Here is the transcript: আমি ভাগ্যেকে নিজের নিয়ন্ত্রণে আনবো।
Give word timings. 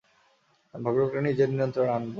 আমি 0.73 0.81
ভাগ্যেকে 0.85 1.19
নিজের 1.27 1.49
নিয়ন্ত্রণে 1.51 1.91
আনবো। 1.91 2.09